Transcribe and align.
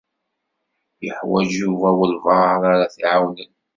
Yuḥwaǧ 1.05 1.49
Yuba 1.61 1.89
walebɛaḍ 1.97 2.61
ara 2.71 2.91
t-iɛawnen. 2.93 3.51